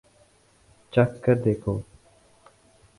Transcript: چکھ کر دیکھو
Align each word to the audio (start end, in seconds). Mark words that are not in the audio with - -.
چکھ 0.93 1.15
کر 1.23 1.35
دیکھو 1.43 1.73